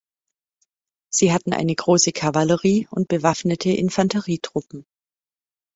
Sie 1.11 1.31
hatten 1.31 1.53
eine 1.53 1.75
große 1.75 2.11
Kavallerie 2.11 2.87
und 2.89 3.07
bewaffnete 3.07 3.69
Infanterietruppen. 3.69 4.87